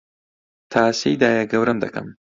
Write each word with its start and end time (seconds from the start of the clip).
تاسەی 0.71 1.19
دایەگەورەم 1.21 1.77
دەکەم 1.83 2.07